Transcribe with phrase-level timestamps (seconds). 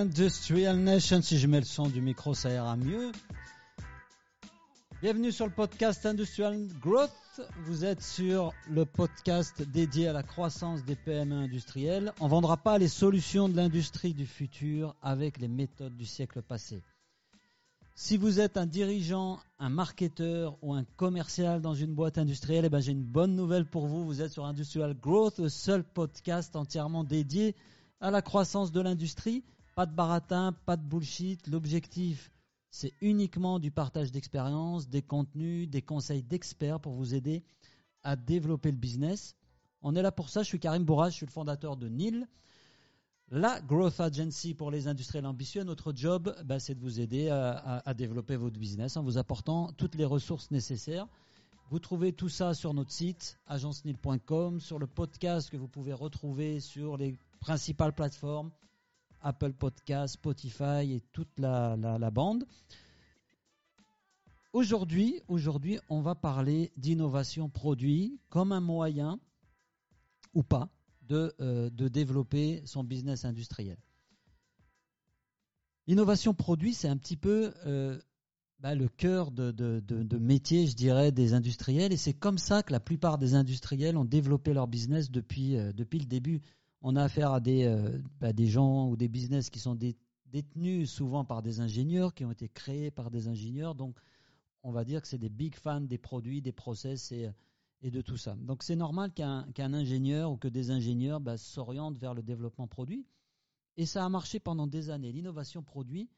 [0.00, 3.12] Industrial Nation, si je mets le son du micro, ça ira mieux.
[5.02, 7.10] Bienvenue sur le podcast Industrial Growth.
[7.66, 12.14] Vous êtes sur le podcast dédié à la croissance des PME industrielles.
[12.18, 16.40] On ne vendra pas les solutions de l'industrie du futur avec les méthodes du siècle
[16.40, 16.82] passé.
[17.94, 22.70] Si vous êtes un dirigeant, un marketeur ou un commercial dans une boîte industrielle, eh
[22.70, 24.06] ben j'ai une bonne nouvelle pour vous.
[24.06, 27.54] Vous êtes sur Industrial Growth, le seul podcast entièrement dédié
[28.00, 29.44] à la croissance de l'industrie.
[29.80, 31.46] Pas de baratin, pas de bullshit.
[31.46, 32.30] L'objectif,
[32.70, 37.42] c'est uniquement du partage d'expérience, des contenus, des conseils d'experts pour vous aider
[38.02, 39.36] à développer le business.
[39.80, 40.42] On est là pour ça.
[40.42, 42.28] Je suis Karim Bourrage, je suis le fondateur de NIL
[43.30, 45.64] la Growth Agency pour les industriels ambitieux.
[45.64, 49.94] Notre job, bah, c'est de vous aider à, développer votre business en vous apportant toutes
[49.94, 51.08] les ressources nécessaires.
[51.70, 56.60] Vous trouvez tout ça sur notre site agencenil.com, sur le podcast que vous pouvez retrouver
[56.60, 58.50] sur les principales plateformes
[59.22, 62.44] Apple Podcast, Spotify et toute la, bande.
[64.52, 65.20] Aujourd'hui,
[65.88, 69.20] on va parler d'innovation produit comme un moyen
[70.34, 70.68] ou pas
[71.12, 73.76] euh, de, développer son business industriel.
[75.86, 77.98] L'innovation produit, c'est un petit peu euh,
[78.60, 81.92] bah, le cœur de, métier, je dirais, des industriels.
[81.92, 85.72] Et c'est comme ça que la plupart des industriels ont développé leur business depuis, euh,
[85.72, 86.42] depuis le début.
[86.82, 87.72] On a affaire à des,
[88.20, 89.78] bah, des gens ou des business qui sont
[90.26, 93.74] détenus souvent par des ingénieurs, qui ont été créés par des ingénieurs.
[93.74, 93.98] Donc,
[94.62, 97.30] on va dire que c'est des big fans des produits, des process et
[97.82, 98.34] et de tout ça.
[98.36, 103.06] Donc c'est normal qu'un ingénieur ou que des ingénieurs bah, s'orientent vers le développement produit.
[103.76, 105.12] Et ça a marché pendant des années.
[105.12, 106.10] L'innovation produit,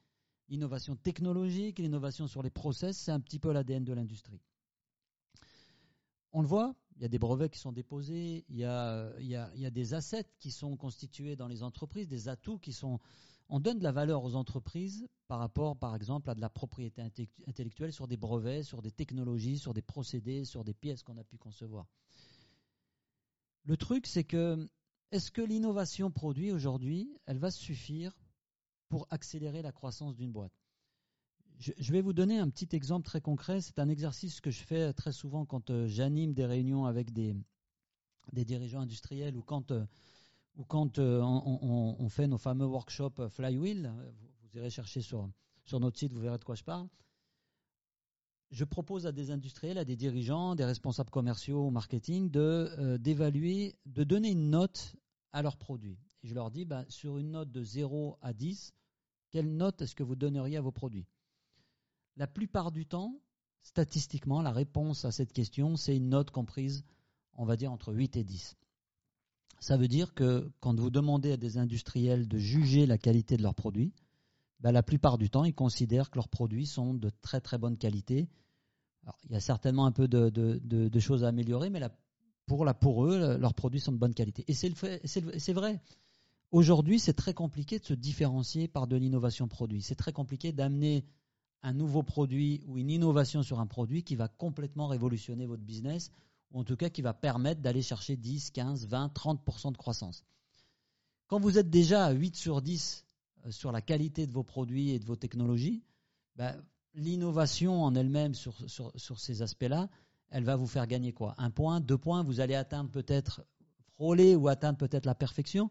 [0.48, 4.40] l'innovation technologique, l'innovation sur les process, c'est un petit peu l'ADN de l'industrie.
[6.32, 9.94] On le voit, il y a des brevets qui sont déposés, il y a, des
[9.94, 13.00] assets qui sont constitués dans les entreprises, des atouts qui sont...
[13.48, 17.02] On donne de la valeur aux entreprises par rapport, par exemple, à de la propriété
[17.46, 21.24] intellectuelle sur des brevets, sur des technologies, sur des procédés, sur des pièces qu'on a
[21.24, 21.86] pu concevoir.
[23.64, 24.66] Le truc, c'est que
[25.10, 28.16] est-ce que l'innovation produit aujourd'hui, elle va suffire
[28.88, 30.61] pour accélérer la croissance d'une boîte?
[31.62, 33.60] Je, vais vous donner un petit exemple très concret.
[33.60, 37.36] C'est un exercice que je fais très souvent quand euh, j'anime des réunions avec des,
[38.32, 39.84] dirigeants industriels ou quand, euh,
[40.56, 40.64] ou
[40.98, 43.92] euh, on, fait nos fameux workshops Flywheel
[44.42, 45.30] vous irez chercher sur,
[45.72, 46.88] notre site, vous verrez de quoi je parle.
[48.50, 54.04] Je propose à des industriels, à des dirigeants, des responsables commerciaux, marketing, de d'évaluer, de
[54.04, 54.94] donner une note
[55.32, 55.98] à leurs produits.
[56.22, 58.74] Je leur dis, bah, sur une note de 0 à 10,
[59.30, 61.06] quelle note est-ce que vous donneriez à vos produits?
[62.16, 63.20] La plupart du temps,
[63.62, 66.84] statistiquement, la réponse à cette question, c'est une note comprise,
[67.34, 68.56] on va dire, entre 8 et 10.
[69.60, 73.42] Ça veut dire que quand vous demandez à des industriels de juger la qualité de
[73.42, 73.92] leurs produits,
[74.60, 77.76] bah, la plupart du temps, ils considèrent que leurs produits sont de très très bonne
[77.76, 78.28] qualité.
[79.24, 81.80] il y a certainement un peu de, choses à améliorer, mais
[82.46, 84.44] pour, pour eux, leurs produits sont de bonne qualité.
[84.48, 85.80] Et c'est vrai.
[86.50, 89.80] Aujourd'hui, c'est très compliqué de se différencier par de l'innovation produit.
[89.80, 91.04] C'est très compliqué d'amener
[91.62, 96.10] un nouveau produit ou une innovation sur un produit qui va complètement révolutionner votre business,
[96.50, 100.24] ou en tout cas qui va permettre d'aller chercher 10, 15, 20, 30% de croissance.
[101.28, 103.04] Quand vous êtes déjà à 8 sur 10
[103.46, 105.82] euh, sur la qualité de vos produits et de vos technologies,
[106.36, 106.54] ben,
[106.94, 109.88] l'innovation en elle-même sur, sur, ces aspects-là,
[110.30, 111.34] elle va vous faire gagner quoi?
[111.38, 113.44] Un point, deux points, vous allez atteindre peut-être,
[113.94, 115.70] frôler ou atteindre peut-être la perfection,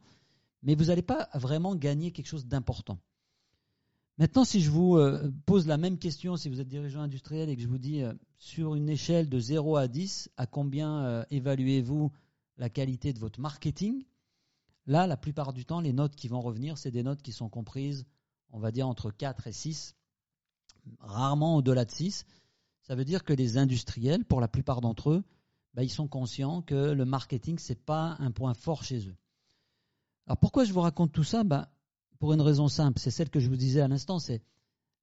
[0.64, 3.00] mais vous n'allez pas vraiment gagner quelque chose d'important.
[4.18, 7.56] Maintenant, si je vous euh, pose la même question, si vous êtes dirigeant industriel et
[7.56, 12.12] que je vous dis euh, sur une échelle de 0 à 10, à combien évaluez-vous
[12.58, 14.04] la qualité de votre marketing?
[14.88, 17.50] Là, la plupart du temps, les notes qui vont revenir, c'est des notes qui sont
[17.50, 18.06] comprises,
[18.52, 19.96] on va dire, entre 4 et 6,
[21.00, 22.26] rarement au-delà de 6.
[22.82, 25.24] Ça veut dire que les industriels, pour la plupart d'entre eux,
[25.74, 29.16] bah, ils sont conscients que le marketing, ce n'est pas un point fort chez eux.
[30.28, 31.44] Alors pourquoi je vous raconte tout ça?
[31.44, 31.70] Bah,
[32.22, 34.44] Pour une raison simple, c'est celle que je vous disais à l'instant, c'est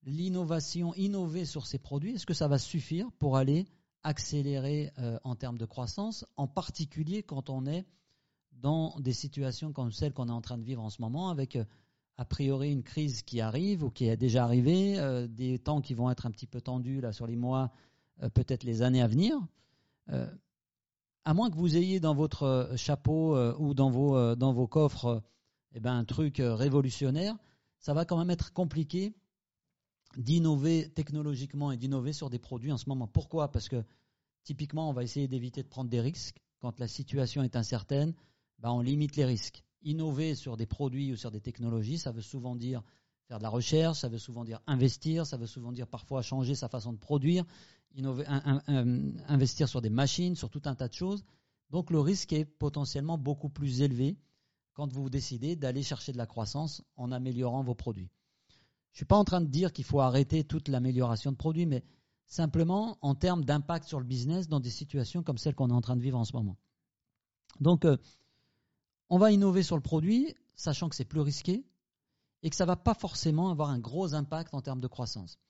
[0.04, 3.66] l'innovation, innover sur ces produits, est-ce que ça va suffire pour aller
[4.04, 7.84] accélérer euh, en termes de croissance, en particulier quand on est
[8.52, 11.56] dans des situations comme celles qu'on est en train de vivre en ce moment, avec
[11.56, 11.64] euh,
[12.18, 15.94] a priori une crise qui arrive ou qui est déjà arrivée, euh, des temps qui
[15.94, 17.72] vont être un petit peu tendus là sur les mois,
[18.32, 19.36] peut-être les années à venir.
[20.06, 25.20] à moins que vous ayez dans votre chapeau ou dans vos, dans vos coffres
[25.78, 27.36] eh ben, un truc révolutionnaire,
[27.78, 29.14] ça va quand même être compliqué
[30.16, 33.06] d'innover technologiquement et d'innover sur des produits en ce moment.
[33.06, 33.52] Pourquoi?
[33.52, 33.84] Parce que
[34.42, 38.12] typiquement, on va essayer d'éviter de prendre des risques quand la situation est incertaine.
[38.58, 39.62] Bah, on limite les risques.
[39.82, 42.82] Innover sur des produits ou sur des technologies, ça veut souvent dire
[43.28, 46.56] faire de la recherche, ça veut souvent dire investir, ça veut souvent dire parfois changer
[46.56, 47.44] sa façon de produire,
[49.28, 51.24] investir sur des machines, sur tout un tas de choses.
[51.70, 54.16] Donc le risque est potentiellement beaucoup plus élevé
[54.78, 58.12] quand vous décidez d'aller chercher de la croissance en améliorant vos produits.
[58.92, 61.66] Je ne suis pas en train de dire qu'il faut arrêter toute l'amélioration de produits,
[61.66, 61.82] mais
[62.26, 65.80] simplement en termes d'impact sur le business dans des situations comme celles qu'on est en
[65.80, 66.56] train de vivre en ce moment.
[67.58, 67.96] Donc, euh,
[69.10, 71.66] on va innover sur le produit, sachant que c'est plus risqué
[72.44, 75.40] et que ça ne va pas forcément avoir un gros impact en termes de croissance.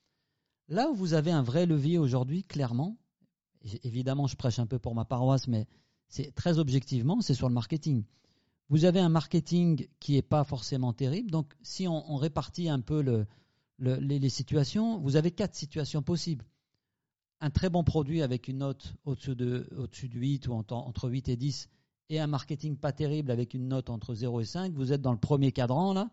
[0.69, 2.97] Là où vous avez un vrai levier aujourd'hui, clairement,
[3.83, 5.67] évidemment je prêche un peu pour ma paroisse, mais
[6.07, 8.05] c'est très objectivement, c'est sur le marketing.
[8.69, 13.25] Vous avez un marketing qui n'est pas forcément terrible, donc si on, répartit un peu
[13.79, 16.45] les, situations, vous avez quatre situations possibles.
[17.41, 21.29] Un très bon produit avec une note au-dessus de, au de 8 ou entre 8
[21.29, 21.69] et 10,
[22.09, 25.13] et un marketing pas terrible avec une note entre 0 et 5, vous êtes dans
[25.13, 26.09] le premier cadran là.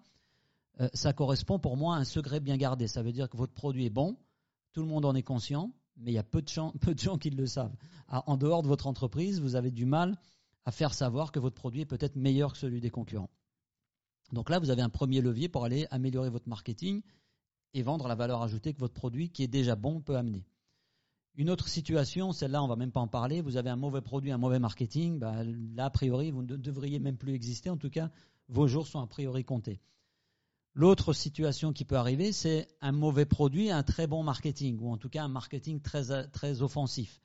[0.81, 2.87] Euh, ça correspond pour moi à un secret bien gardé.
[2.87, 4.17] Ça veut dire que votre produit est bon,
[4.73, 7.01] tout le monde en est conscient, mais il y a peu de gens, peu de
[7.01, 7.75] gens qui le savent.
[8.09, 10.17] Ah, en dehors de votre entreprise, vous avez du mal
[10.67, 13.31] à faire savoir que votre produit est peut-être meilleur que celui des concurrents.
[14.33, 17.03] Donc là, vous avez un premier levier pour aller améliorer votre marketing
[17.73, 20.45] et vendre la valeur ajoutée que votre produit, qui est déjà bon, peut amener.
[21.37, 23.43] Une autre situation, celle-là, on va même pas en parler.
[23.43, 25.19] Vous avez un mauvais produit, un mauvais marketing.
[25.19, 27.71] Bah, là, a priori, vous ne devriez même plus exister.
[27.71, 28.11] En tout cas,
[28.49, 29.81] vos jours sont a priori comptés.
[30.73, 34.97] L'autre situation qui peut arriver, c'est un mauvais produit, un très bon marketing, ou en
[34.97, 37.21] tout cas un marketing très offensif.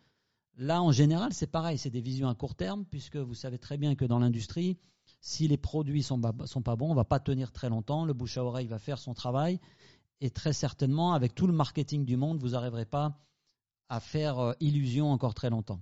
[0.57, 3.77] Là, en général, c'est pareil, c'est des visions à court terme, puisque vous savez très
[3.77, 4.77] bien que dans l'industrie,
[5.21, 8.13] si les produits sont, sont pas bons, on ne va pas tenir très longtemps, le
[8.13, 9.59] bouche à oreille va faire son travail,
[10.19, 13.19] et très certainement, avec tout le marketing du monde, vous n'arriverez pas
[13.89, 15.81] à faire euh, illusion encore très longtemps.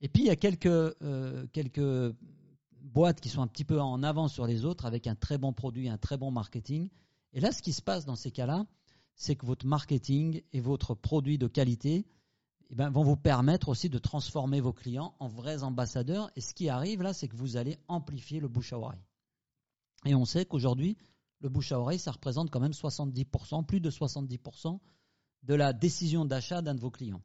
[0.00, 2.14] Et puis, il y a quelques, euh, quelques
[2.82, 5.52] boîtes qui sont un petit peu en avance sur les autres avec un très bon
[5.52, 6.90] produit, un très bon marketing.
[7.32, 8.66] Et là, ce qui se passe dans ces cas-là,
[9.14, 12.06] c'est que votre marketing et votre produit de qualité
[12.70, 16.30] eh ben, vont vous permettre aussi de transformer vos clients en vrais ambassadeurs.
[16.36, 19.04] Et ce qui arrive là, c'est que vous allez amplifier le bouche à oreille.
[20.04, 20.96] Et on sait qu'aujourd'hui,
[21.40, 24.78] le bouche à oreille, ça représente quand même 70%, plus de 70%
[25.42, 27.22] de la décision d'achat d'un de vos clients.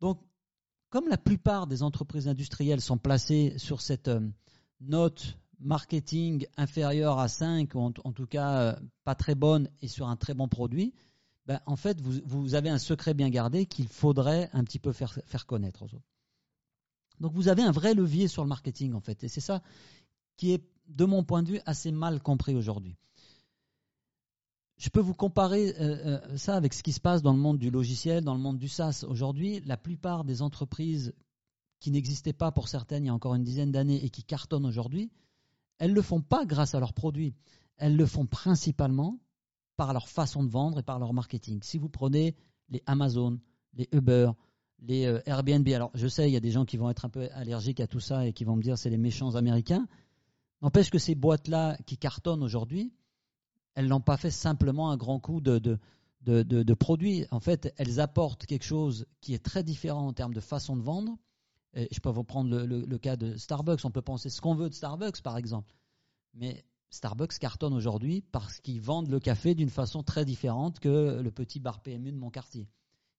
[0.00, 0.20] Donc,
[0.88, 4.28] comme la plupart des entreprises industrielles sont placées sur cette euh,
[4.80, 10.08] note marketing inférieure à 5, ou en, tout cas euh, pas très bonne, et sur
[10.08, 10.94] un très bon produit,
[11.46, 15.12] ben, en fait, vous, avez un secret bien gardé qu'il faudrait un petit peu faire,
[15.26, 16.08] faire connaître aux autres.
[17.18, 19.62] Donc vous avez un vrai levier sur le marketing, en fait, et c'est ça
[20.36, 22.96] qui est, de mon point de vue, assez mal compris aujourd'hui.
[24.78, 27.58] Je peux vous comparer euh, euh, ça avec ce qui se passe dans le monde
[27.58, 29.04] du logiciel, dans le monde du SaaS.
[29.06, 31.12] Aujourd'hui, la plupart des entreprises
[31.80, 34.64] qui n'existaient pas pour certaines il y a encore une dizaine d'années et qui cartonnent
[34.64, 35.10] aujourd'hui,
[35.78, 37.34] elles ne le font pas grâce à leurs produits.
[37.76, 39.20] Elles le font principalement
[39.80, 41.62] par leur façon de vendre et par leur marketing.
[41.62, 42.36] Si vous prenez
[42.68, 43.40] les Amazon,
[43.72, 44.30] les Uber,
[44.80, 47.08] les euh, Airbnb, alors je sais, il y a des gens qui vont être un
[47.08, 49.88] peu allergiques à tout ça et qui vont me dire c'est les méchants américains.
[50.60, 52.92] N'empêche que ces boîtes-là qui cartonnent aujourd'hui,
[53.74, 57.24] elles n'ont pas fait simplement un grand coup de, de, produits.
[57.30, 60.82] En fait, elles apportent quelque chose qui est très différent en termes de façon de
[60.82, 61.16] vendre.
[61.74, 63.86] Je peux vous prendre le, cas de Starbucks.
[63.86, 65.74] On peut penser ce qu'on veut de Starbucks, par exemple.
[66.34, 71.30] Mais Starbucks cartonne aujourd'hui parce qu'ils vendent le café d'une façon très différente que le
[71.30, 72.68] petit bar PMU de mon quartier,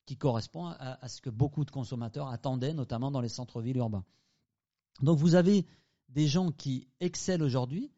[0.06, 4.04] qui correspond à, ce que beaucoup de consommateurs attendaient, notamment dans les centres-villes urbains.
[5.02, 5.66] Donc vous avez
[6.10, 7.92] des gens qui excellent aujourd'hui,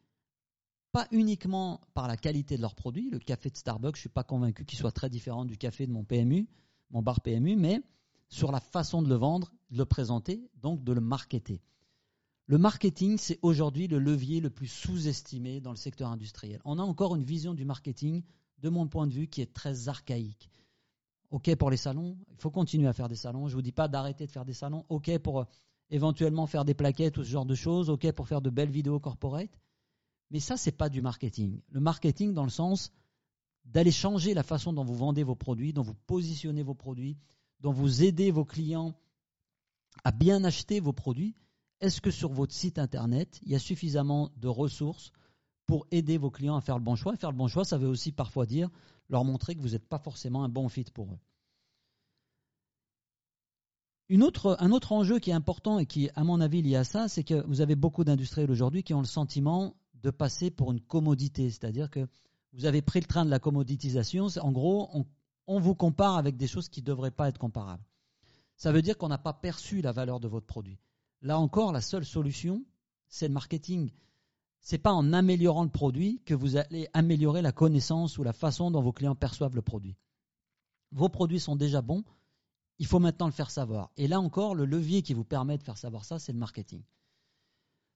[0.92, 3.10] pas uniquement par la qualité de leurs produits.
[3.10, 5.88] Le café de Starbucks, je ne suis pas convaincu qu'il soit très différent du café
[5.88, 6.48] de mon PMU,
[6.92, 7.82] mon bar PMU, mais
[8.30, 11.62] sur la façon de le vendre, de le présenter, donc de le marketer.
[12.54, 16.62] Le marketing, c'est aujourd'hui le levier le plus sous-estimé dans le secteur industriel.
[16.66, 18.22] On a encore une vision du marketing,
[18.60, 20.52] de mon point de vue, qui est très archaïque.
[21.32, 23.48] OK pour les salons, il faut continuer à faire des salons.
[23.48, 24.86] Je ne vous dis pas d'arrêter de faire des salons.
[24.90, 25.46] OK pour euh,
[25.90, 27.90] éventuellement faire des plaquettes ou ce genre de choses.
[27.90, 29.60] OK pour faire de belles vidéos corporate.
[30.30, 31.60] Mais ça, ce n'est pas du marketing.
[31.72, 32.92] Le marketing dans le sens
[33.66, 37.18] d'aller changer la façon dont vous vendez vos produits, dont vous positionnez vos produits,
[37.62, 38.94] dont vous aidez vos clients
[40.04, 41.34] à bien acheter vos produits.
[41.84, 45.12] Est-ce que sur votre site internet, il y a suffisamment de ressources
[45.66, 47.14] pour aider vos clients à faire le bon choix?
[47.14, 48.70] Et faire le bon choix, ça veut aussi parfois dire
[49.10, 51.20] leur montrer que vous n'êtes pas forcément un bon fit pour eux.
[54.10, 57.26] un autre enjeu qui est important et qui, à mon avis, lié à ça, c'est
[57.26, 61.50] que vous avez beaucoup d'industriels aujourd'hui qui ont le sentiment de passer pour une commodité.
[61.50, 62.08] C'est-à-dire que
[62.54, 64.28] vous avez pris le train de la commoditisation.
[64.40, 64.90] En gros,
[65.48, 67.84] on, vous compare avec des choses qui ne devraient pas être comparables.
[68.56, 70.80] Ça veut dire qu'on n'a pas perçu la valeur de votre produit.
[71.24, 72.66] Là encore, la seule solution,
[73.08, 73.92] c'est le marketing.
[74.60, 78.72] c'est pas en améliorant le produit que vous allez améliorer la connaissance ou la façon
[78.72, 79.98] dont vos clients perçoivent le produit.
[80.92, 82.04] Vos produits sont déjà bons,
[82.80, 83.90] il faut maintenant le faire savoir.
[83.98, 86.82] Et là encore, le levier qui vous permet de faire savoir ça, c'est le marketing.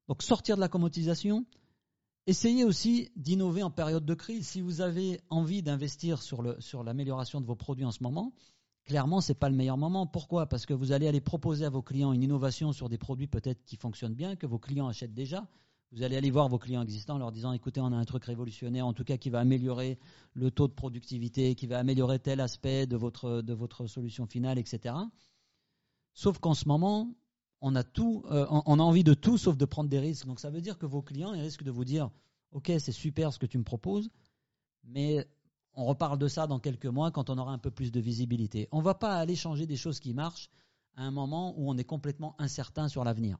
[0.07, 1.45] Donc sortir de la commodisation,
[2.27, 4.47] essayez aussi d'innover en période de crise.
[4.47, 8.33] Si vous avez envie d'investir sur l'amélioration de vos produits en ce moment,
[8.87, 10.07] clairement, ce n'est pas le meilleur moment.
[10.07, 10.47] Pourquoi?
[10.47, 13.63] Parce que vous allez aller proposer à vos clients une innovation sur des produits peut-être
[13.65, 15.45] qui fonctionnent bien, que vos clients achètent déjà.
[15.91, 18.25] Vous allez aller voir vos clients existants en leur disant écoutez, on a un truc
[18.25, 19.99] révolutionnaire, en tout cas qui va améliorer
[20.33, 24.57] le taux de productivité, qui va améliorer tel aspect de votre, de votre solution finale,
[24.57, 24.95] etc.
[26.13, 27.13] Sauf qu'en ce moment,
[27.61, 30.25] on a, tout, euh, on a envie de tout sauf de prendre des risques.
[30.25, 32.09] Donc ça veut dire que vos clients ils risquent de vous dire
[32.51, 34.09] ok, c'est super ce que tu me proposes,
[34.83, 35.27] mais
[35.77, 38.67] on reparle de ça dans quelques mois quand on aura un peu plus de visibilité.
[38.71, 40.49] On ne va pas aller changer des choses qui marchent
[40.95, 43.37] à un moment où on est complètement incertain sur l'avenir.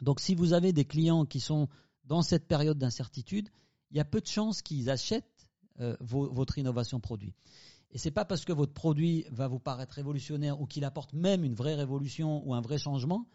[0.00, 1.68] Donc si vous avez des clients qui sont
[2.04, 3.48] dans cette période d'incertitude,
[3.90, 5.48] il y a peu de chances qu'ils achètent
[5.80, 7.34] euh, votre innovation produit.
[7.90, 11.12] Et ce n'est pas parce que votre produit va vous paraître révolutionnaire ou qu'il apporte
[11.12, 13.26] même une vraie révolution ou un vrai changement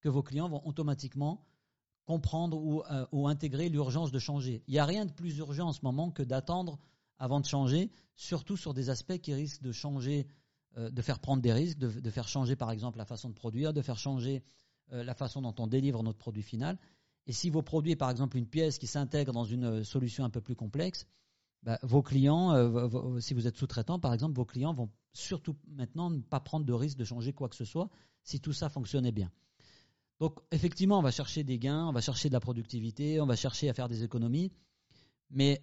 [0.00, 1.44] que vos clients vont automatiquement
[2.06, 4.64] comprendre ou, euh, ou intégrer l'urgence de changer.
[4.66, 6.78] Il n'y a rien de plus urgent en ce moment que d'attendre
[7.20, 10.26] avant de changer, surtout sur des aspects qui risquent de changer,
[10.78, 13.72] euh, de faire prendre des risques, de, faire changer par exemple la façon de produire,
[13.72, 14.42] de faire changer
[14.92, 16.78] euh, la façon dont on délivre notre produit final.
[17.26, 20.30] Et si vos produits, par exemple une pièce qui s'intègre dans une euh, solution un
[20.30, 21.06] peu plus complexe,
[21.62, 22.54] bah, vos clients,
[23.20, 26.72] si vous êtes sous-traitant par exemple, vos clients vont surtout maintenant ne pas prendre de
[26.72, 27.90] risque de changer quoi que ce soit
[28.22, 29.30] si tout ça fonctionnait bien.
[30.20, 33.36] Donc effectivement, on va chercher des gains, on va chercher de la productivité, on va
[33.36, 34.52] chercher à faire des économies,
[35.28, 35.62] mais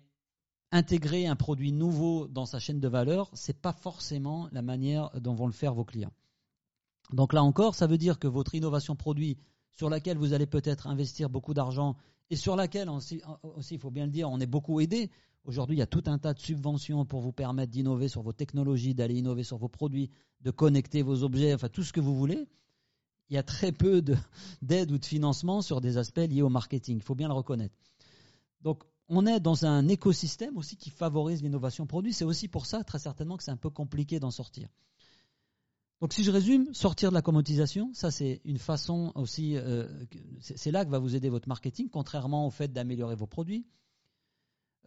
[0.72, 5.12] intégrer un produit nouveau dans sa chaîne de valeur, ce n'est pas forcément la manière
[5.20, 6.14] dont vont le faire vos clients.
[7.14, 9.38] Donc là encore, ça veut dire que votre innovation produit
[9.72, 11.96] sur laquelle vous allez peut-être investir beaucoup d'argent
[12.30, 13.22] et sur laquelle aussi,
[13.72, 15.10] il faut bien le dire, on est beaucoup aidé.
[15.46, 18.34] Aujourd'hui, il y a tout un tas de subventions pour vous permettre d'innover sur vos
[18.34, 20.10] technologies, d'aller innover sur vos produits,
[20.42, 22.50] de connecter vos objets, enfin tout ce que vous voulez.
[23.30, 24.02] Il y a très peu
[24.62, 27.76] d'aide ou de financement sur des aspects liés au marketing, il faut bien le reconnaître.
[28.62, 32.14] Donc on est dans un écosystème aussi qui favorise l'innovation produit.
[32.14, 34.70] C'est aussi pour ça, très certainement, que c'est un peu compliqué d'en sortir.
[36.02, 39.88] Donc si je résume, sortir de la commodisation, ça c'est une façon aussi, euh,
[40.42, 43.66] c'est là que va vous aider votre marketing, contrairement au fait d'améliorer vos produits.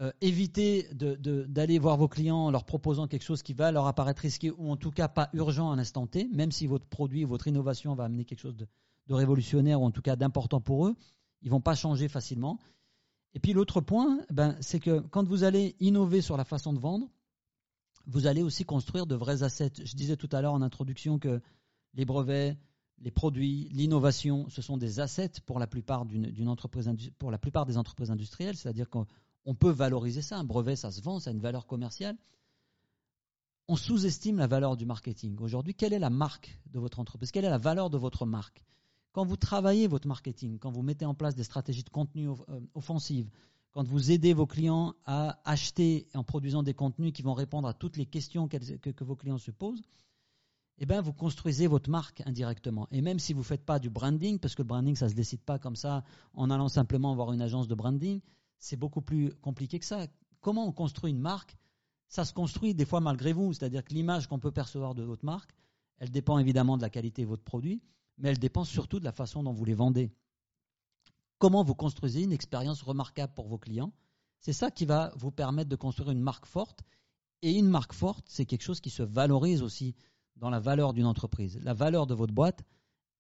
[0.01, 4.23] Euh, éviter d'aller voir vos clients en leur proposant quelque chose qui va leur apparaître
[4.23, 7.49] risqué ou en tout cas pas urgent à l'instant T, même si votre produit, votre
[7.49, 8.67] innovation va amener quelque chose de,
[9.11, 10.97] révolutionnaire ou en tout cas d'important pour eux,
[11.43, 12.59] ils vont pas changer facilement.
[13.35, 16.79] Et puis l'autre point, ben, c'est que quand vous allez innover sur la façon de
[16.79, 17.09] vendre,
[18.07, 19.73] vous allez aussi construire de vrais assets.
[19.85, 21.41] Je disais tout à l'heure en introduction que
[21.95, 22.57] les brevets,
[22.99, 27.67] les produits, l'innovation, ce sont des assets pour la plupart, d'une entreprise, pour la plupart
[27.67, 30.39] des entreprises industrielles, c'est-à-dire qu'on peut valoriser ça.
[30.39, 32.17] Un brevet, ça se vend, ça a une valeur commerciale.
[33.69, 35.37] On sous-estime la valeur du marketing.
[35.39, 37.31] Aujourd'hui, quelle est la marque de votre entreprise?
[37.31, 38.65] Quelle est la valeur de votre marque?
[39.13, 42.61] Quand vous travaillez votre marketing, quand vous mettez en place des stratégies de contenu euh,
[42.75, 43.31] offensives,
[43.73, 47.75] quand vous aidez vos clients à acheter en produisant des contenus qui vont répondre à
[47.75, 49.83] toutes les questions que, vos clients se posent,
[50.79, 52.89] eh bien, vous construisez votre marque indirectement.
[52.91, 55.11] Et même si vous ne faites pas du branding, parce que le branding, ça ne
[55.11, 58.21] se décide pas comme ça en allant simplement voir une agence de branding,
[58.59, 60.07] c'est beaucoup plus compliqué que ça.
[60.41, 61.57] Comment on construit une marque?
[62.09, 65.25] Ça se construit des fois malgré vous, c'est-à-dire que l'image qu'on peut percevoir de votre
[65.25, 65.55] marque,
[65.99, 67.83] elle dépend évidemment de la qualité de votre produit,
[68.21, 70.13] mais elle dépend surtout de la façon dont vous les vendez
[71.41, 73.93] comment vous construisez une expérience remarquable pour vos clients?
[74.39, 76.85] C'est ça qui va vous permettre de construire une marque forte.
[77.43, 79.97] Et une marque forte, c'est quelque chose qui se valorise aussi
[80.37, 81.59] dans la valeur d'une entreprise.
[81.63, 82.63] La valeur de votre boîte,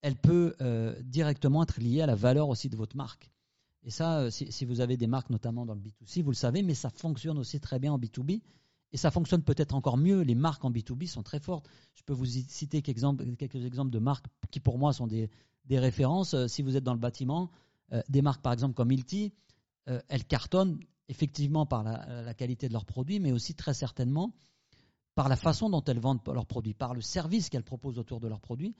[0.02, 3.30] elle peut euh, directement être liée à la valeur aussi de votre marque.
[3.82, 6.62] Et ça, euh, si, vous avez des marques notamment dans le B2C, vous le savez,
[6.62, 8.42] mais ça fonctionne aussi très bien en B2B.
[8.92, 10.22] Et ça fonctionne peut-être encore mieux.
[10.22, 11.68] Les marques en B2B sont très fortes.
[11.94, 15.30] Je peux vous citer quelques exemples, de marques qui pour moi sont des,
[15.70, 16.34] références.
[16.34, 17.50] Euh, si vous êtes dans le bâtiment,
[17.92, 19.32] euh, des marques par exemple comme Ilti,
[19.88, 24.32] euh, elles cartonnent effectivement par la, qualité de leurs produits, mais aussi très certainement
[25.16, 28.28] par la façon dont elles vendent leurs produits, par le service qu'elles proposent autour de
[28.28, 28.74] leurs produits.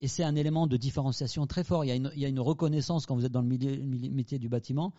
[0.00, 1.84] Et c'est un élément de différenciation très fort.
[1.84, 4.92] Il y a une, reconnaissance quand vous êtes dans le métier du bâtiment.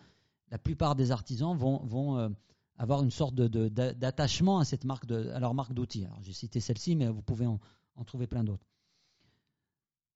[0.50, 2.34] La plupart des artisans vont,
[2.78, 6.06] avoir une sorte d'attachement à cette marque, à leur marque d'outils.
[6.22, 7.58] j'ai cité celle-ci, mais vous pouvez en,
[7.96, 8.66] en trouver plein d'autres.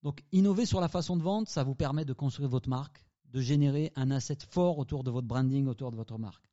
[0.03, 3.41] Donc, innover sur la façon de vendre, ça vous permet de construire votre marque, de
[3.41, 6.45] générer un asset fort autour de votre branding, autour de votre marque.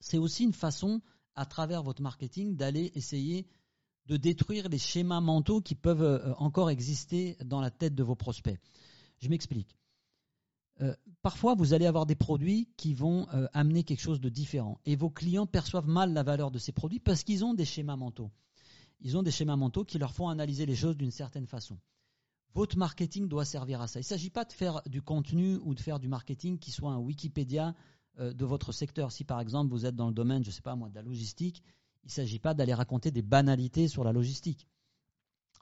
[0.00, 1.00] C'est aussi une façon,
[1.34, 3.46] à travers votre marketing, d'aller essayer
[4.06, 8.16] de détruire les schémas mentaux qui peuvent euh, encore exister dans la tête de vos
[8.16, 8.58] prospects.
[9.18, 9.76] Je m'explique.
[10.82, 14.80] Euh, parfois vous allez avoir des produits qui vont euh, amener quelque chose de différent.
[14.84, 17.96] Et vos clients perçoivent mal la valeur de ces produits parce qu'ils ont des schémas
[17.96, 18.30] mentaux.
[19.00, 21.78] Ils ont des schémas mentaux qui leur font analyser les choses d'une certaine façon.
[22.54, 23.98] Votre marketing doit servir à ça.
[23.98, 26.90] Il ne s'agit pas de faire du contenu ou de faire du marketing qui soit
[26.90, 27.74] un Wikipédia
[28.18, 29.10] euh, de votre secteur.
[29.12, 31.02] Si par exemple vous êtes dans le domaine, je ne sais pas moi, de la
[31.02, 31.62] logistique,
[32.04, 34.66] il ne s'agit pas d'aller raconter des banalités sur la logistique.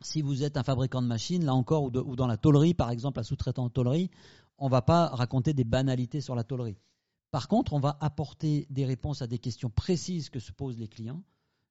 [0.02, 3.20] Si vous êtes un fabricant de machines, là encore, ou, dans la tôlerie, par exemple,
[3.20, 4.10] un sous-traitant de tôlerie,
[4.60, 6.76] on va pas raconter des banalités sur la tôlerie.
[7.30, 10.88] Par contre, on va apporter des réponses à des questions précises que se posent les
[10.88, 11.22] clients.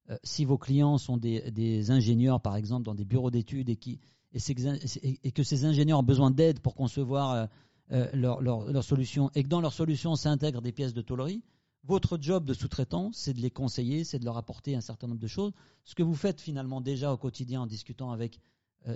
[0.09, 5.43] Euh, si vos clients sont des, ingénieurs, par exemple, dans des bureaux d'études et, que
[5.43, 7.45] ces ingénieurs ont besoin d'aide pour concevoir euh,
[7.91, 11.43] euh, leur, solutions et que dans leurs solutions s'intègrent des pièces de tôlerie,
[11.83, 15.21] votre job de sous-traitant, c'est de les conseiller, c'est de leur apporter un certain nombre
[15.21, 15.53] de choses.
[15.83, 18.39] Ce que vous faites finalement déjà au quotidien en discutant avec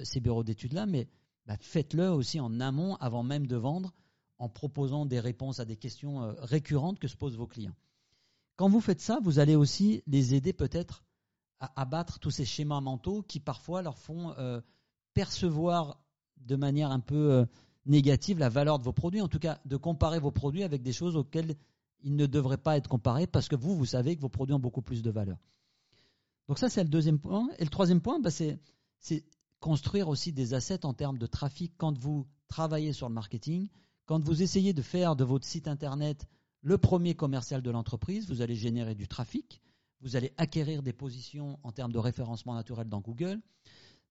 [0.04, 1.08] ces bureaux d'études-là, mais
[1.46, 3.94] bah, faites-le aussi en amont avant même de vendre
[4.40, 7.76] en proposant des réponses à des questions euh, récurrentes que se posent vos clients.
[8.56, 11.04] Quand vous faites ça, vous allez aussi les aider peut-être
[11.60, 14.62] à abattre tous ces schémas mentaux qui parfois leur font euh,
[15.14, 16.00] percevoir
[16.38, 17.46] de manière un peu euh,
[17.86, 20.94] négative la valeur de vos produits, en tout cas de comparer vos produits avec des
[20.94, 21.56] choses auxquelles
[22.02, 24.60] ils ne devraient pas être comparés parce que vous, vous savez que vos produits ont
[24.60, 25.38] beaucoup plus de valeur.
[26.48, 27.48] Donc ça, c'est le deuxième point.
[27.60, 28.60] Et le troisième point, bah, c'est
[29.64, 33.70] construire aussi des assets en termes de trafic quand vous travaillez sur le marketing,
[34.06, 36.28] quand vous essayez de faire de votre site internet
[36.62, 39.62] le premier commercial de l'entreprise, vous allez générer du trafic,
[40.02, 43.40] vous allez acquérir des positions en termes de référencement naturel dans Google.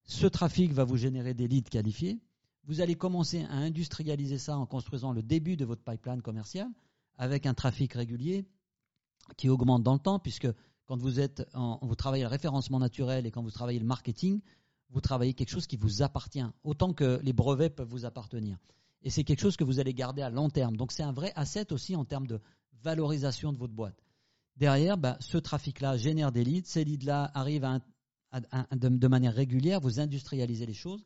[0.05, 2.19] Ce trafic va vous générer des leads qualifiés.
[2.65, 6.67] Vous allez commencer à industrialiser ça en construisant le début de votre pipeline commercial
[7.19, 8.47] avec un trafic régulier
[9.37, 10.49] qui augmente dans le temps, puisque
[10.87, 11.47] quand vous êtes
[11.83, 14.41] vous travaillez le référencement naturel et quand vous travaillez le marketing,
[14.93, 18.59] vous travaillez quelque chose qui vous appartient, autant que les brevets peuvent vous appartenir.
[19.03, 20.77] Et c'est quelque chose que vous allez garder à long terme.
[20.77, 22.41] Donc c'est un vrai asset aussi en termes de
[22.83, 24.05] valorisation de votre boîte.
[24.57, 26.69] Derrière, bah, ce trafic-là génère des leads.
[26.69, 27.67] Ces leads-là arrivent
[28.73, 29.81] de, manière régulière.
[29.81, 31.05] Vous industrialisez les choses.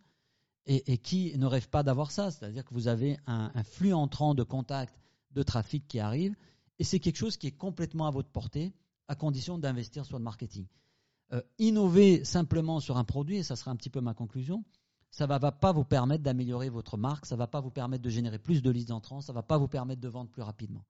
[0.68, 2.32] Et, qui ne rêve pas d'avoir ça?
[2.32, 4.98] C'est-à-dire que vous avez un, un, flux entrant de contacts,
[5.30, 6.34] de trafic qui arrive.
[6.80, 8.72] Et c'est quelque chose qui est complètement à votre portée,
[9.06, 10.66] à condition d'investir sur le marketing.
[11.32, 14.64] Euh, innover simplement sur un produit, et ça sera un petit peu ma conclusion,
[15.10, 18.04] ça ne va, pas vous permettre d'améliorer votre marque, ça ne va pas vous permettre
[18.04, 20.42] de générer plus de listes d'entrants, ça ne va pas vous permettre de vendre plus
[20.42, 20.84] rapidement.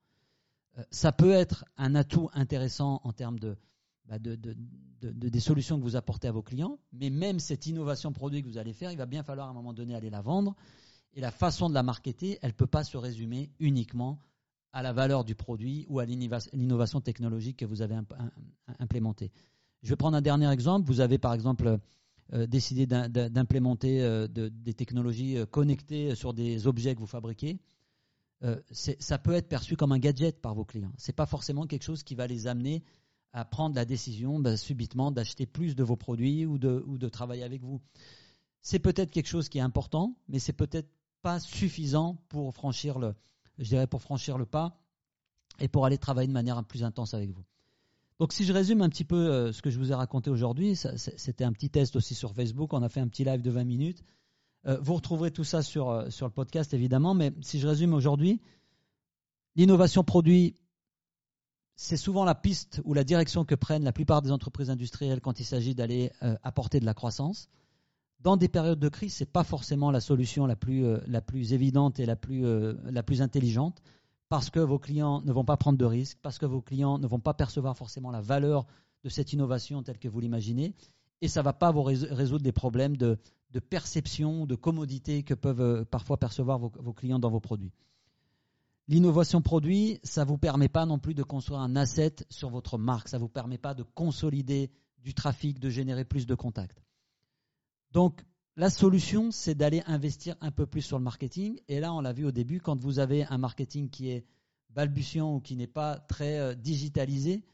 [0.77, 3.39] Euh, ça peut être un atout intéressant en termes
[4.05, 4.37] bah, de,
[5.01, 8.59] des solutions que vous apportez à vos clients, mais même cette innovation produit que vous
[8.59, 10.55] allez faire, il va bien falloir à un moment donné aller la vendre.
[11.15, 14.19] Et la façon de la marketer, elle ne peut pas se résumer uniquement
[14.75, 17.97] à la valeur du produit ou à l'innovation technologique que vous avez
[18.79, 19.33] implémentée.
[19.83, 20.87] Je vais prendre un dernier exemple.
[20.87, 21.79] Vous avez par exemple
[22.33, 27.61] euh, décidé d'implémenter euh, des technologies euh, connectées sur des objets que vous fabriquez.
[28.73, 30.93] ça peut être perçu comme un gadget par vos clients.
[30.99, 32.83] Ce n'est pas forcément quelque chose qui va les amener
[33.33, 37.63] à prendre la décision bah, subitement d'acheter plus de vos produits ou de, travailler avec
[37.63, 37.81] vous.
[38.61, 40.89] C'est peut-être quelque chose qui est important, mais c'est peut-être
[41.23, 43.15] pas suffisant pour franchir le
[44.47, 44.81] pas
[45.61, 47.45] et pour aller travailler de manière plus intense avec vous.
[48.19, 50.75] Donc si je résume un petit peu euh, ce que je vous ai raconté aujourd'hui,
[50.77, 53.65] c'était un petit test aussi sur Facebook, on a fait un petit live de 20
[53.65, 54.03] minutes.
[54.67, 57.93] Euh, vous retrouverez tout ça sur, euh, sur le podcast évidemment, mais si je résume
[57.93, 58.41] aujourd'hui,
[59.55, 60.57] l'innovation produit,
[61.77, 65.41] c'est souvent la piste ou la direction que prennent la plupart des entreprises industrielles quand
[65.41, 66.11] il s'agit d'aller
[66.43, 67.51] apporter de la croissance.
[68.21, 71.53] Dans des périodes de crise, ce n'est pas forcément la solution la plus, la plus
[71.53, 72.45] évidente et la plus,
[72.85, 73.83] la plus intelligente
[74.29, 77.07] parce que vos clients ne vont pas prendre de risques, parce que vos clients ne
[77.07, 78.67] vont pas percevoir forcément la valeur
[79.05, 80.75] de cette innovation telle que vous l'imaginez,
[81.21, 83.19] et ça ne va pas vous résoudre des problèmes de,
[83.71, 87.73] perception, de commodité que peuvent euh, parfois percevoir vos, clients dans vos produits.
[88.87, 92.77] L'innovation produit, ça ne vous permet pas non plus de construire un asset sur votre
[92.77, 94.71] marque, ça ne vous permet pas de consolider
[95.03, 96.83] du trafic, de générer plus de contacts.
[97.93, 98.25] Donc,
[98.57, 101.61] la solution, c'est d'aller investir un peu plus sur le marketing.
[101.69, 104.25] Et là, on l'a vu au début, quand vous avez un marketing qui est
[104.71, 107.45] balbutiant ou qui n'est pas très euh, digitalisé,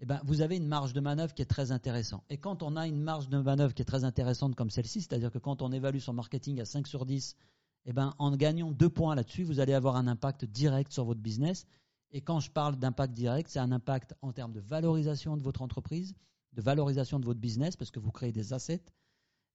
[0.00, 2.22] eh ben, vous avez une marge de manœuvre qui est très intéressante.
[2.30, 5.30] Et quand on a une marge de manœuvre qui est très intéressante comme celle-ci, c'est-à-dire
[5.30, 7.36] que quand on évalue son marketing à 5 sur 10,
[7.84, 11.20] eh ben, en gagnant deux points là-dessus, vous allez avoir un impact direct sur votre
[11.20, 11.66] business.
[12.10, 15.60] Et quand je parle d'impact direct, c'est un impact en termes de valorisation de votre
[15.60, 16.14] entreprise,
[16.54, 18.82] de valorisation de votre business, parce que vous créez des assets,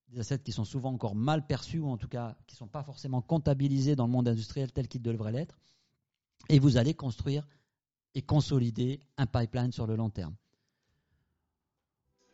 [0.09, 2.67] des assets qui sont souvent encore mal perçus ou en tout cas qui ne sont
[2.67, 5.59] pas forcément comptabilisés dans le monde industriel tel qu'ils devraient l'être.
[6.49, 7.47] Et vous allez construire
[8.15, 10.35] et consolider un pipeline sur le long terme.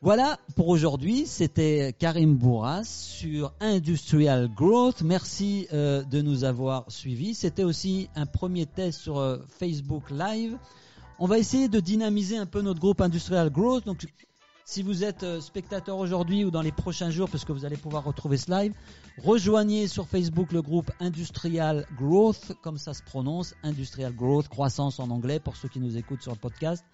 [0.02, 1.26] Voilà pour aujourd'hui.
[1.26, 5.02] C'était Karim Bourras sur Industrial Growth.
[5.02, 7.36] Merci euh, de nous avoir suivis.
[7.36, 10.58] C'était aussi un premier test sur euh, Facebook Live.
[11.20, 13.86] On va essayer de dynamiser un peu notre groupe Industrial Growth.
[13.86, 14.08] Donc,
[14.70, 17.76] si vous êtes euh, spectateur aujourd'hui ou dans les prochains jours, parce que vous allez
[17.76, 18.72] pouvoir retrouver ce live,
[19.18, 25.10] rejoignez sur Facebook le groupe Industrial Growth, comme ça se prononce, Industrial Growth, croissance en
[25.10, 26.86] anglais pour ceux qui nous écoutent sur le podcast.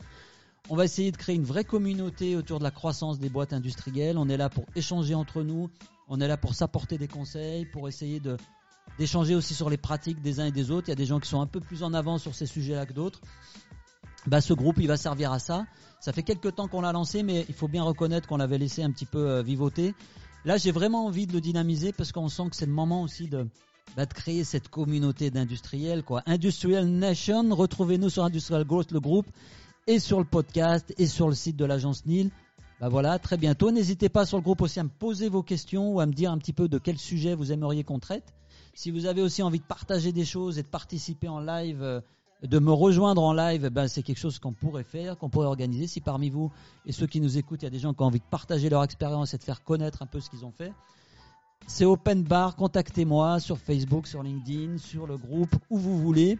[0.69, 4.17] On va essayer de créer une vraie communauté autour de la croissance des boîtes industrielles.
[4.17, 5.69] On est là pour échanger entre nous.
[6.07, 8.21] On est là pour s'apporter des conseils, pour essayer
[8.97, 10.87] d'échanger aussi sur les pratiques des uns et des autres.
[10.87, 12.85] Il y a des gens qui sont un peu plus en avant sur ces sujets-là
[12.85, 13.19] que d'autres.
[14.27, 15.65] Bah, ce groupe, il va servir à ça.
[15.99, 18.83] Ça fait quelques temps qu'on l'a lancé, mais il faut bien reconnaître qu'on l'avait laissé
[18.83, 19.93] un petit peu euh, vivoter.
[20.45, 23.27] Là, j'ai vraiment envie de le dynamiser parce qu'on sent que c'est le moment aussi
[23.27, 23.47] de,
[23.95, 26.03] bah, de créer cette communauté d'industriels.
[26.03, 26.21] Quoi.
[26.27, 29.27] Industrial Nation, retrouvez-nous sur Industrial Growth, le groupe
[29.87, 32.29] et sur le podcast et sur le site de l'agence NIL.
[32.79, 33.71] Bah voilà, très bientôt.
[33.71, 36.31] N'hésitez pas sur le groupe aussi à me poser vos questions ou à me dire
[36.31, 38.33] un petit peu de quel sujet vous aimeriez qu'on traite.
[38.73, 42.01] Si vous avez aussi envie de partager des choses et de participer en live, euh,
[42.47, 45.87] de me rejoindre en live, ben c'est quelque chose qu'on pourrait faire, qu'on pourrait organiser.
[45.87, 46.51] Si parmi vous
[46.85, 48.69] et ceux qui nous écoutent, il y a des gens qui ont envie de partager
[48.69, 50.71] leur expérience et de faire connaître un peu ce qu'ils ont fait,
[51.67, 52.55] c'est open bar.
[52.55, 56.37] Contactez-moi sur Facebook, sur LinkedIn, sur le groupe, où vous voulez.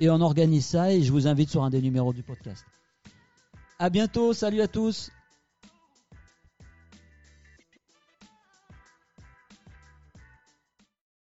[0.00, 2.64] Et on organise ça et je vous invite sur un des numéros du podcast.
[3.78, 5.10] À bientôt, salut à tous.